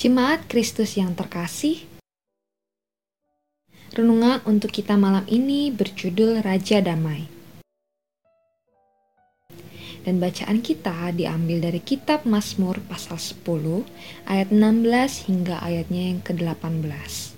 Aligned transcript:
Jemaat 0.00 0.48
Kristus 0.48 0.96
yang 0.96 1.12
terkasih, 1.12 1.84
renungan 3.92 4.40
untuk 4.48 4.72
kita 4.72 4.96
malam 4.96 5.28
ini 5.28 5.68
berjudul 5.68 6.40
Raja 6.40 6.80
Damai. 6.80 7.28
Dan 10.00 10.16
bacaan 10.16 10.64
kita 10.64 11.12
diambil 11.12 11.68
dari 11.68 11.84
kitab 11.84 12.24
Mazmur 12.24 12.80
pasal 12.88 13.20
10 13.20 13.44
ayat 14.24 14.48
16 14.48 15.28
hingga 15.28 15.60
ayatnya 15.60 16.16
yang 16.16 16.24
ke-18. 16.24 17.36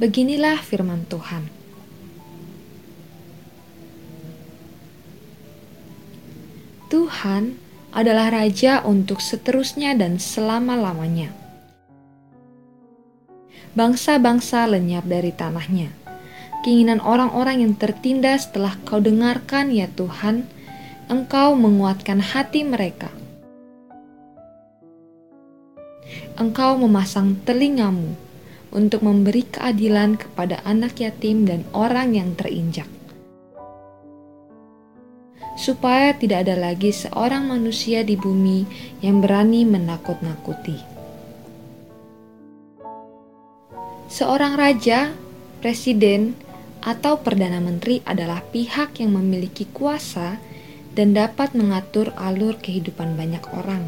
Beginilah 0.00 0.56
firman 0.64 1.04
Tuhan. 1.04 1.52
Tuhan 6.88 7.65
adalah 7.94 8.32
raja 8.32 8.82
untuk 8.82 9.22
seterusnya 9.22 9.94
dan 9.94 10.18
selama-lamanya. 10.18 11.30
Bangsa-bangsa 13.76 14.64
lenyap 14.66 15.04
dari 15.04 15.30
tanahnya. 15.36 15.92
Keinginan 16.64 16.98
orang-orang 17.04 17.62
yang 17.62 17.74
tertindas 17.76 18.50
telah 18.50 18.74
kau 18.88 18.98
dengarkan 18.98 19.70
ya 19.70 19.86
Tuhan, 19.92 20.48
engkau 21.06 21.54
menguatkan 21.54 22.18
hati 22.18 22.66
mereka. 22.66 23.12
Engkau 26.40 26.80
memasang 26.80 27.38
telingamu 27.44 28.16
untuk 28.72 29.04
memberi 29.04 29.44
keadilan 29.46 30.18
kepada 30.18 30.64
anak 30.66 30.98
yatim 30.98 31.44
dan 31.46 31.62
orang 31.70 32.16
yang 32.16 32.34
terinjak 32.34 32.95
supaya 35.56 36.12
tidak 36.12 36.44
ada 36.46 36.54
lagi 36.54 36.92
seorang 36.92 37.48
manusia 37.48 38.04
di 38.04 38.14
bumi 38.14 38.68
yang 39.00 39.24
berani 39.24 39.64
menakut-nakuti. 39.64 40.76
Seorang 44.06 44.54
raja, 44.54 45.10
presiden, 45.58 46.36
atau 46.86 47.18
perdana 47.18 47.58
menteri 47.58 47.98
adalah 48.06 48.38
pihak 48.38 49.02
yang 49.02 49.18
memiliki 49.18 49.66
kuasa 49.74 50.38
dan 50.94 51.12
dapat 51.12 51.52
mengatur 51.58 52.14
alur 52.14 52.54
kehidupan 52.62 53.18
banyak 53.18 53.42
orang. 53.50 53.82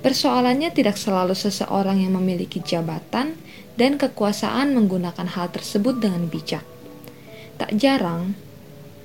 Persoalannya 0.00 0.72
tidak 0.72 0.96
selalu 0.96 1.36
seseorang 1.36 2.00
yang 2.00 2.16
memiliki 2.16 2.64
jabatan 2.64 3.36
dan 3.76 4.00
kekuasaan 4.00 4.72
menggunakan 4.72 5.26
hal 5.26 5.52
tersebut 5.52 6.00
dengan 6.00 6.30
bijak. 6.30 6.64
Tak 7.58 7.74
jarang, 7.76 8.38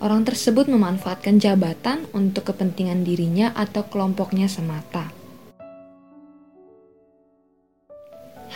orang 0.03 0.27
tersebut 0.27 0.67
memanfaatkan 0.67 1.39
jabatan 1.39 2.03
untuk 2.11 2.51
kepentingan 2.51 3.07
dirinya 3.07 3.55
atau 3.55 3.87
kelompoknya 3.87 4.51
semata. 4.51 5.07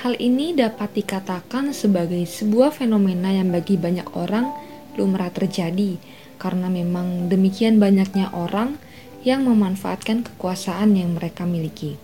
Hal 0.03 0.19
ini 0.19 0.51
dapat 0.53 0.93
dikatakan 0.93 1.71
sebagai 1.71 2.21
sebuah 2.27 2.75
fenomena 2.75 3.31
yang 3.31 3.49
bagi 3.49 3.79
banyak 3.79 4.11
orang 4.13 4.51
lumrah 4.99 5.31
terjadi, 5.31 5.97
karena 6.35 6.67
memang 6.67 7.31
demikian 7.31 7.79
banyaknya 7.81 8.29
orang 8.35 8.77
yang 9.25 9.47
memanfaatkan 9.47 10.27
kekuasaan 10.27 10.93
yang 10.99 11.17
mereka 11.17 11.47
miliki. 11.47 11.97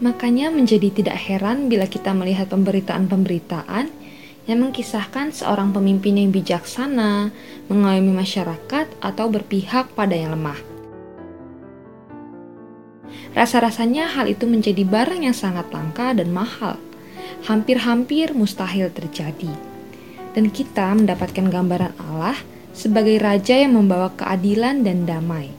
Makanya, 0.00 0.52
menjadi 0.52 0.88
tidak 0.92 1.18
heran 1.20 1.68
bila 1.68 1.84
kita 1.88 2.12
melihat 2.16 2.48
pemberitaan-pemberitaan 2.52 4.05
yang 4.46 4.62
mengisahkan 4.62 5.34
seorang 5.34 5.74
pemimpin 5.74 6.18
yang 6.18 6.30
bijaksana, 6.30 7.34
mengayomi 7.66 8.14
masyarakat, 8.14 8.86
atau 9.02 9.26
berpihak 9.26 9.90
pada 9.98 10.14
yang 10.14 10.34
lemah. 10.38 10.58
Rasa-rasanya 13.34 14.16
hal 14.16 14.32
itu 14.32 14.48
menjadi 14.48 14.86
barang 14.86 15.26
yang 15.26 15.36
sangat 15.36 15.68
langka 15.68 16.16
dan 16.16 16.32
mahal, 16.32 16.80
hampir-hampir 17.44 18.32
mustahil 18.32 18.88
terjadi. 18.88 19.52
Dan 20.32 20.48
kita 20.48 20.94
mendapatkan 20.96 21.50
gambaran 21.50 21.92
Allah 22.00 22.38
sebagai 22.72 23.20
raja 23.20 23.60
yang 23.60 23.76
membawa 23.76 24.12
keadilan 24.14 24.84
dan 24.84 25.04
damai. 25.04 25.52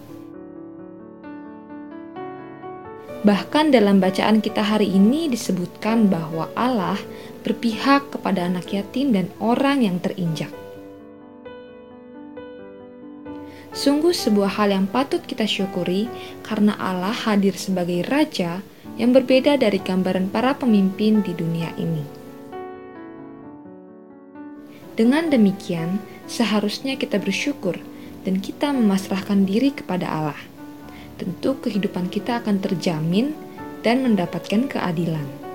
Bahkan 3.25 3.73
dalam 3.73 3.97
bacaan 3.97 4.39
kita 4.39 4.62
hari 4.62 4.94
ini 4.94 5.28
disebutkan 5.28 6.07
bahwa 6.07 6.47
Allah 6.53 6.95
berpihak 7.47 8.12
kepada 8.12 8.44
anak 8.44 8.75
yatim 8.75 9.16
dan 9.16 9.31
orang 9.40 9.88
yang 9.88 10.03
terinjak. 10.03 10.52
Sungguh 13.72 14.12
sebuah 14.12 14.59
hal 14.59 14.75
yang 14.75 14.84
patut 14.91 15.24
kita 15.24 15.47
syukuri 15.47 16.12
karena 16.44 16.75
Allah 16.75 17.16
hadir 17.16 17.56
sebagai 17.56 18.03
raja 18.03 18.59
yang 19.00 19.16
berbeda 19.16 19.56
dari 19.56 19.80
gambaran 19.80 20.28
para 20.28 20.59
pemimpin 20.59 21.24
di 21.24 21.31
dunia 21.31 21.72
ini. 21.80 22.03
Dengan 24.97 25.31
demikian, 25.31 26.03
seharusnya 26.28 27.00
kita 27.00 27.16
bersyukur 27.22 27.80
dan 28.28 28.44
kita 28.44 28.75
memasrahkan 28.75 29.47
diri 29.47 29.72
kepada 29.72 30.09
Allah. 30.09 30.41
Tentu 31.16 31.56
kehidupan 31.63 32.12
kita 32.12 32.44
akan 32.44 32.59
terjamin 32.59 33.31
dan 33.86 34.03
mendapatkan 34.03 34.68
keadilan 34.68 35.47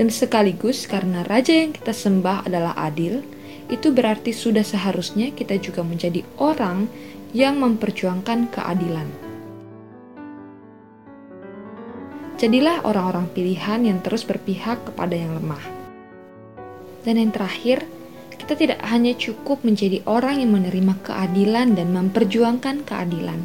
dan 0.00 0.08
sekaligus 0.08 0.88
karena 0.88 1.20
raja 1.28 1.52
yang 1.52 1.76
kita 1.76 1.92
sembah 1.92 2.48
adalah 2.48 2.72
adil, 2.72 3.20
itu 3.68 3.92
berarti 3.92 4.32
sudah 4.32 4.64
seharusnya 4.64 5.28
kita 5.36 5.60
juga 5.60 5.84
menjadi 5.84 6.24
orang 6.40 6.88
yang 7.36 7.60
memperjuangkan 7.60 8.48
keadilan. 8.48 9.04
Jadilah 12.40 12.80
orang-orang 12.88 13.28
pilihan 13.36 13.84
yang 13.84 14.00
terus 14.00 14.24
berpihak 14.24 14.80
kepada 14.88 15.12
yang 15.12 15.36
lemah. 15.36 15.60
Dan 17.04 17.20
yang 17.20 17.28
terakhir, 17.28 17.84
kita 18.40 18.56
tidak 18.56 18.80
hanya 18.88 19.12
cukup 19.12 19.60
menjadi 19.68 20.00
orang 20.08 20.40
yang 20.40 20.56
menerima 20.56 20.96
keadilan 21.04 21.76
dan 21.76 21.92
memperjuangkan 21.92 22.88
keadilan. 22.88 23.44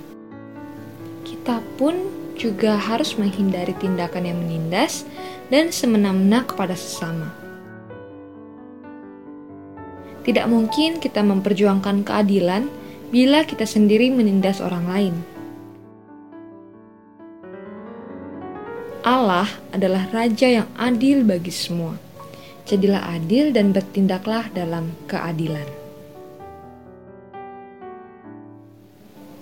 Kita 1.27 1.59
pun 1.75 2.24
juga 2.35 2.77
harus 2.77 3.15
menghindari 3.15 3.73
tindakan 3.79 4.27
yang 4.27 4.37
menindas 4.37 5.07
dan 5.49 5.71
semena-mena 5.71 6.43
kepada 6.43 6.75
sesama. 6.75 7.31
Tidak 10.25 10.45
mungkin 10.49 10.97
kita 10.97 11.21
memperjuangkan 11.21 12.01
keadilan 12.01 12.69
bila 13.13 13.45
kita 13.45 13.63
sendiri 13.63 14.09
menindas 14.09 14.57
orang 14.57 14.85
lain. 14.89 15.15
Allah 19.05 19.45
adalah 19.69 20.09
Raja 20.09 20.49
yang 20.49 20.67
adil 20.81 21.21
bagi 21.21 21.53
semua. 21.53 21.93
Jadilah 22.65 23.05
adil 23.13 23.53
dan 23.53 23.69
bertindaklah 23.69 24.49
dalam 24.49 24.97
keadilan. 25.05 25.69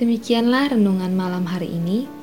Demikianlah 0.04 0.76
renungan 0.76 1.16
malam 1.16 1.48
hari 1.48 1.72
ini. 1.72 2.23